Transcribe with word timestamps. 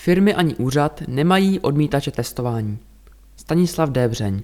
Firmy 0.00 0.34
ani 0.34 0.54
úřad 0.54 1.02
nemají 1.08 1.60
odmítače 1.60 2.10
testování. 2.10 2.78
Stanislav 3.36 3.90
Débřeň 3.90 4.42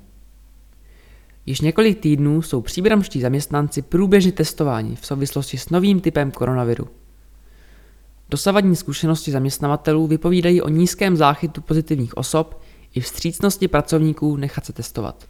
Již 1.46 1.60
několik 1.60 2.00
týdnů 2.00 2.42
jsou 2.42 2.60
příbramští 2.60 3.20
zaměstnanci 3.20 3.82
průběžně 3.82 4.32
testováni 4.32 4.96
v 4.96 5.06
souvislosti 5.06 5.58
s 5.58 5.70
novým 5.70 6.00
typem 6.00 6.30
koronaviru. 6.30 6.88
Dosavadní 8.28 8.76
zkušenosti 8.76 9.30
zaměstnavatelů 9.30 10.06
vypovídají 10.06 10.62
o 10.62 10.68
nízkém 10.68 11.16
záchytu 11.16 11.60
pozitivních 11.60 12.16
osob 12.16 12.60
i 12.94 13.00
vstřícnosti 13.00 13.68
pracovníků 13.68 14.36
nechat 14.36 14.66
se 14.66 14.72
testovat. 14.72 15.24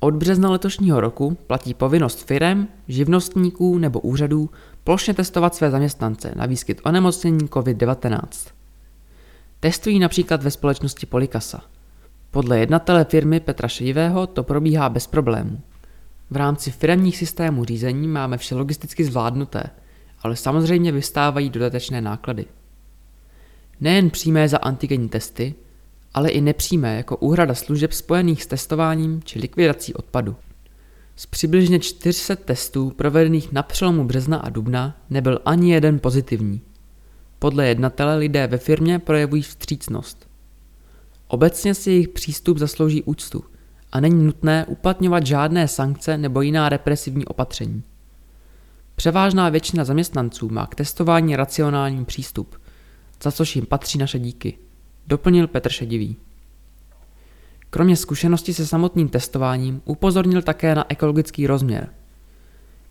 Od 0.00 0.14
března 0.14 0.50
letošního 0.50 1.00
roku 1.00 1.36
platí 1.46 1.74
povinnost 1.74 2.24
firem, 2.24 2.68
živnostníků 2.88 3.78
nebo 3.78 4.00
úřadů 4.00 4.50
plošně 4.84 5.14
testovat 5.14 5.54
své 5.54 5.70
zaměstnance 5.70 6.32
na 6.36 6.46
výskyt 6.46 6.80
onemocnění 6.84 7.48
COVID-19. 7.48 8.57
Testují 9.60 9.98
například 9.98 10.42
ve 10.42 10.50
společnosti 10.50 11.06
Polikasa. 11.06 11.62
Podle 12.30 12.58
jednatele 12.58 13.04
firmy 13.04 13.40
Petra 13.40 13.68
Šedivého 13.68 14.26
to 14.26 14.42
probíhá 14.42 14.88
bez 14.88 15.06
problémů. 15.06 15.60
V 16.30 16.36
rámci 16.36 16.70
firemních 16.70 17.16
systémů 17.16 17.64
řízení 17.64 18.08
máme 18.08 18.38
vše 18.38 18.54
logisticky 18.54 19.04
zvládnuté, 19.04 19.62
ale 20.22 20.36
samozřejmě 20.36 20.92
vystávají 20.92 21.50
dodatečné 21.50 22.00
náklady. 22.00 22.44
Nejen 23.80 24.10
přímé 24.10 24.48
za 24.48 24.58
antigenní 24.58 25.08
testy, 25.08 25.54
ale 26.14 26.30
i 26.30 26.40
nepřímé 26.40 26.96
jako 26.96 27.16
úhrada 27.16 27.54
služeb 27.54 27.92
spojených 27.92 28.42
s 28.42 28.46
testováním 28.46 29.22
či 29.24 29.38
likvidací 29.38 29.94
odpadu. 29.94 30.36
Z 31.16 31.26
přibližně 31.26 31.80
400 31.80 32.36
testů 32.36 32.90
provedených 32.90 33.52
na 33.52 33.62
přelomu 33.62 34.04
března 34.04 34.38
a 34.38 34.48
dubna 34.48 34.96
nebyl 35.10 35.40
ani 35.44 35.72
jeden 35.72 35.98
pozitivní. 35.98 36.60
Podle 37.38 37.68
jednatele 37.68 38.16
lidé 38.16 38.46
ve 38.46 38.58
firmě 38.58 38.98
projevují 38.98 39.42
vstřícnost. 39.42 40.28
Obecně 41.28 41.74
si 41.74 41.90
jejich 41.90 42.08
přístup 42.08 42.58
zaslouží 42.58 43.02
úctu 43.02 43.44
a 43.92 44.00
není 44.00 44.24
nutné 44.24 44.64
uplatňovat 44.68 45.26
žádné 45.26 45.68
sankce 45.68 46.18
nebo 46.18 46.40
jiná 46.40 46.68
represivní 46.68 47.24
opatření. 47.24 47.82
Převážná 48.96 49.48
většina 49.48 49.84
zaměstnanců 49.84 50.48
má 50.48 50.66
k 50.66 50.74
testování 50.74 51.36
racionální 51.36 52.04
přístup, 52.04 52.56
za 53.22 53.32
což 53.32 53.56
jim 53.56 53.66
patří 53.66 53.98
naše 53.98 54.18
díky, 54.18 54.58
doplnil 55.06 55.46
Petr 55.46 55.70
Šedivý. 55.70 56.16
Kromě 57.70 57.96
zkušenosti 57.96 58.54
se 58.54 58.66
samotným 58.66 59.08
testováním 59.08 59.82
upozornil 59.84 60.42
také 60.42 60.74
na 60.74 60.84
ekologický 60.88 61.46
rozměr. 61.46 61.88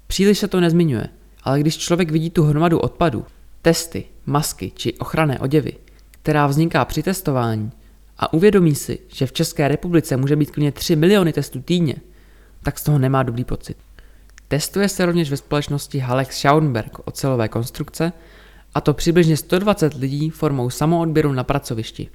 Příliš 0.07 0.39
se 0.39 0.47
to 0.47 0.59
nezmiňuje, 0.59 1.09
ale 1.43 1.59
když 1.59 1.77
člověk 1.77 2.11
vidí 2.11 2.29
tu 2.29 2.43
hromadu 2.43 2.79
odpadu, 2.79 3.25
testy, 3.67 4.05
masky 4.25 4.71
či 4.75 4.93
ochranné 4.93 5.39
oděvy, 5.39 5.73
která 6.11 6.47
vzniká 6.47 6.85
při 6.85 7.03
testování, 7.03 7.71
a 8.17 8.33
uvědomí 8.33 8.75
si, 8.75 8.99
že 9.07 9.25
v 9.25 9.31
České 9.31 9.67
republice 9.67 10.17
může 10.17 10.35
být 10.35 10.51
klidně 10.51 10.71
3 10.71 10.95
miliony 10.95 11.33
testů 11.33 11.61
týdně, 11.61 11.95
tak 12.63 12.79
z 12.79 12.83
toho 12.83 12.99
nemá 12.99 13.23
dobrý 13.23 13.43
pocit. 13.43 13.77
Testuje 14.47 14.89
se 14.89 15.05
rovněž 15.05 15.29
ve 15.31 15.37
společnosti 15.37 15.99
Halex 15.99 16.37
Schauenberg 16.37 17.07
ocelové 17.07 17.47
konstrukce, 17.47 18.13
a 18.73 18.81
to 18.81 18.93
přibližně 18.93 19.37
120 19.37 19.93
lidí 19.93 20.29
formou 20.29 20.69
samoodběru 20.69 21.33
na 21.33 21.43
pracovišti. 21.43 22.09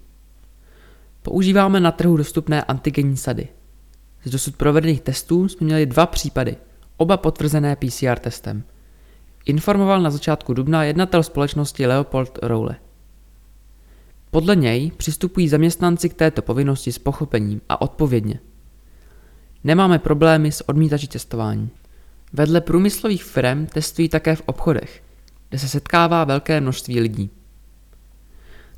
Používáme 1.23 1.81
na 1.81 1.93
trhu 1.93 2.17
dostupné 2.17 2.65
antigenní 2.65 3.17
sady. 3.17 3.49
Z 4.25 4.31
dosud 4.31 4.57
provedených 4.57 5.01
testů 5.01 5.49
jsme 5.49 5.65
měli 5.65 5.87
dva 5.87 6.07
případy, 6.07 6.57
oba 6.97 7.17
potvrzené 7.17 7.77
PCR 7.77 8.19
testem. 8.19 8.63
Informoval 9.47 10.03
na 10.03 10.11
začátku 10.11 10.55
dubna 10.55 10.85
jednatel 10.85 11.23
společnosti 11.23 11.87
Leopold 11.87 12.39
Roule. 12.43 12.77
Podle 14.31 14.57
něj 14.57 14.91
přistupují 14.97 15.49
zaměstnanci 15.49 16.09
k 16.09 16.15
této 16.15 16.43
povinnosti 16.43 16.93
s 16.93 16.99
pochopením 16.99 17.61
a 17.69 17.81
odpovědně. 17.81 18.41
Nemáme 19.65 19.99
problémy 19.99 20.53
s 20.53 20.69
odmítači 20.69 21.07
testování. 21.07 21.71
Vedle 22.33 22.61
průmyslových 22.61 23.25
firm 23.25 23.67
testují 23.67 24.09
také 24.09 24.37
v 24.37 24.43
obchodech, 24.47 25.03
kde 25.49 25.59
se 25.59 25.69
setkává 25.69 26.25
velké 26.25 26.61
množství 26.61 27.01
lidí. 27.01 27.31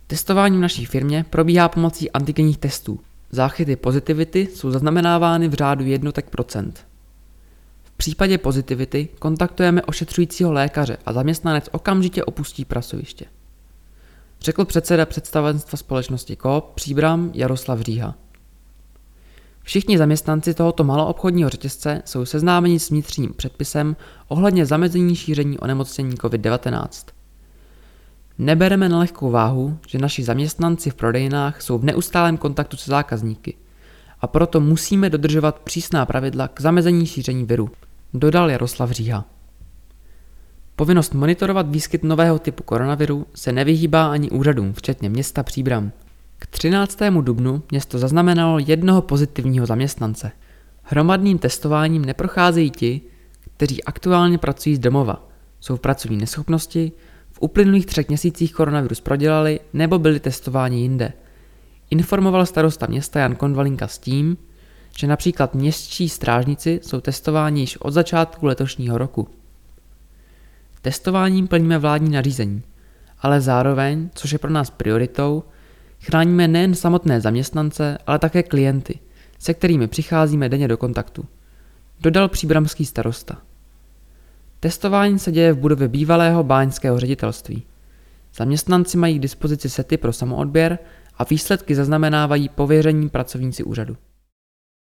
Testování 0.06 0.59
v 0.59 0.60
naší 0.60 0.84
firmě 0.87 1.25
probíhá 1.31 1.69
pomocí 1.69 2.10
antigenních 2.10 2.59
testů. 2.59 3.00
Záchyty 3.31 3.77
pozitivity 3.77 4.49
jsou 4.55 4.71
zaznamenávány 4.71 5.49
v 5.49 5.55
řádu 5.55 5.84
jednotek 5.84 6.31
procent. 6.31 6.87
V 8.04 8.06
případě 8.06 8.38
pozitivity 8.38 9.09
kontaktujeme 9.19 9.82
ošetřujícího 9.82 10.53
lékaře 10.53 10.97
a 11.06 11.12
zaměstnanec 11.12 11.69
okamžitě 11.72 12.25
opustí 12.25 12.65
pracoviště. 12.65 13.25
Řekl 14.41 14.65
předseda 14.65 15.06
představenstva 15.06 15.76
společnosti 15.76 16.37
Coop 16.37 16.72
Příbram 16.75 17.31
Jaroslav 17.34 17.81
Říha. 17.81 18.15
Všichni 19.62 19.98
zaměstnanci 19.98 20.54
tohoto 20.54 20.84
maloobchodního 20.84 21.50
řetězce 21.50 22.03
jsou 22.04 22.25
seznámeni 22.25 22.81
s 22.81 22.91
vnitřním 22.91 23.34
předpisem 23.34 23.97
ohledně 24.28 24.66
zamezení 24.66 25.16
šíření 25.16 25.59
onemocnění 25.59 26.15
COVID-19. 26.15 26.88
Nebereme 28.38 28.88
na 28.88 28.98
lehkou 28.98 29.31
váhu, 29.31 29.78
že 29.86 29.98
naši 29.98 30.25
zaměstnanci 30.25 30.91
v 30.91 30.94
prodejnách 30.94 31.62
jsou 31.62 31.78
v 31.78 31.84
neustálém 31.84 32.36
kontaktu 32.36 32.76
se 32.76 32.91
zákazníky 32.91 33.56
a 34.21 34.26
proto 34.26 34.60
musíme 34.60 35.10
dodržovat 35.10 35.59
přísná 35.59 36.06
pravidla 36.06 36.48
k 36.48 36.60
zamezení 36.60 37.06
šíření 37.06 37.44
viru, 37.44 37.71
dodal 38.15 38.51
Jaroslav 38.51 38.91
Říha. 38.91 39.25
Povinnost 40.77 41.15
monitorovat 41.15 41.71
výskyt 41.71 42.03
nového 42.03 42.39
typu 42.39 42.63
koronaviru 42.63 43.27
se 43.35 43.53
nevyhýbá 43.53 44.07
ani 44.07 44.31
úřadům, 44.31 44.73
včetně 44.73 45.09
města 45.09 45.43
Příbram. 45.43 45.93
K 46.39 46.47
13. 46.47 46.99
dubnu 47.21 47.63
město 47.71 47.99
zaznamenalo 47.99 48.59
jednoho 48.59 49.03
pozitivního 49.03 49.67
zaměstnance. 49.67 50.33
Hromadným 50.83 51.39
testováním 51.39 52.05
neprocházejí 52.05 52.71
ti, 52.71 53.01
kteří 53.57 53.85
aktuálně 53.85 54.39
pracují 54.39 54.77
z 54.77 54.79
domova, 54.79 55.29
jsou 55.61 55.77
v 55.77 55.81
pracovní 55.81 56.17
neschopnosti, 56.17 56.93
v 57.33 57.39
uplynulých 57.41 57.87
třech 57.87 58.09
měsících 58.09 58.55
koronavirus 58.55 59.01
prodělali 59.01 59.61
nebo 59.73 59.99
byli 59.99 60.21
testováni 60.21 60.81
jinde. 60.81 61.13
Informoval 61.91 62.47
starosta 62.47 62.87
města 62.87 63.21
Jan 63.21 63.37
Konvalinka 63.37 63.89
s 63.89 63.99
tím, 63.99 64.37
že 64.99 65.06
například 65.06 65.55
městští 65.55 66.09
strážníci 66.09 66.81
jsou 66.82 67.00
testováni 67.00 67.60
již 67.60 67.77
od 67.77 67.91
začátku 67.91 68.47
letošního 68.47 68.99
roku. 68.99 69.28
Testováním 70.82 71.49
plníme 71.49 71.78
vládní 71.78 72.10
nařízení, 72.10 72.62
ale 73.19 73.41
zároveň, 73.41 74.10
což 74.15 74.33
je 74.33 74.38
pro 74.38 74.50
nás 74.50 74.71
prioritou, 74.71 75.43
chráníme 76.00 76.49
nejen 76.49 76.75
samotné 76.75 77.21
zaměstnance, 77.21 77.99
ale 78.06 78.19
také 78.19 78.43
klienty, 78.43 78.99
se 79.38 79.54
kterými 79.54 79.88
přicházíme 79.88 80.49
denně 80.49 80.69
do 80.69 80.77
kontaktu. 80.77 81.25
Dodal 82.00 82.28
příbramský 82.28 82.84
starosta. 82.84 83.38
Testování 84.60 85.19
se 85.19 85.33
děje 85.33 85.53
v 85.53 85.59
budově 85.59 85.88
bývalého 85.88 86.44
báňského 86.44 87.00
ředitelství. 87.00 87.62
Zaměstnanci 88.37 88.99
mají 88.99 89.19
k 89.19 89.22
dispozici 89.22 89.71
sety 89.71 89.97
pro 89.97 90.12
samoodběr 90.12 90.78
a 91.19 91.25
výsledky 91.25 91.75
zaznamenávají 91.75 92.49
pověření 92.49 93.09
pracovníci 93.09 93.65
úřadu. 93.65 93.97